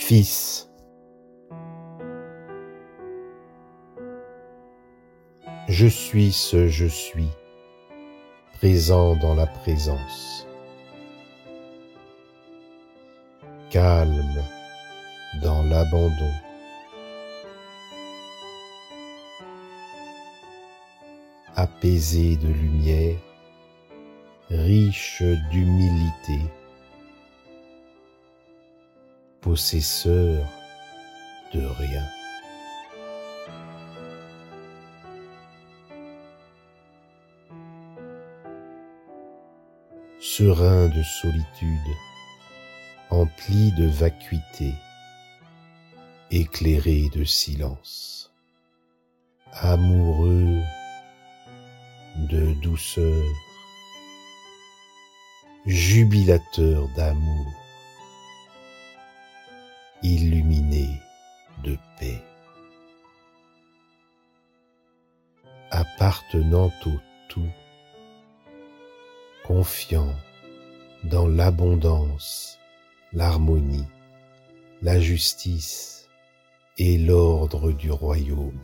[0.00, 0.70] Fils,
[5.68, 7.28] je suis ce je suis,
[8.54, 10.46] présent dans la présence,
[13.70, 14.42] calme
[15.42, 16.32] dans l'abandon.
[21.56, 23.18] apaisé de lumière,
[24.48, 26.38] riche d'humilité,
[29.48, 30.46] possesseur
[31.54, 32.04] de rien.
[40.20, 41.94] Serein de solitude,
[43.08, 44.74] empli de vacuité,
[46.30, 48.30] éclairé de silence,
[49.54, 50.60] amoureux
[52.28, 53.24] de douceur,
[55.64, 57.37] jubilateur d'amour,
[60.02, 60.88] illuminé
[61.64, 62.22] de paix,
[65.70, 66.92] appartenant au
[67.28, 67.50] tout,
[69.44, 70.14] confiant
[71.04, 72.58] dans l'abondance,
[73.12, 73.86] l'harmonie,
[74.82, 76.08] la justice
[76.76, 78.60] et l'ordre du royaume.